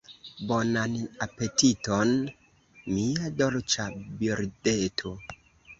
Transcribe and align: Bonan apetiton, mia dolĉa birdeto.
Bonan 0.51 0.95
apetiton, 1.25 2.15
mia 2.95 3.33
dolĉa 3.43 3.91
birdeto. 4.25 5.17